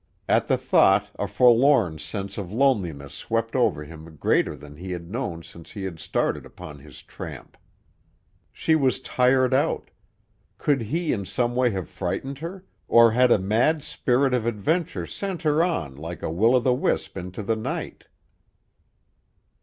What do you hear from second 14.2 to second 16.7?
of adventure sent her on like a will o'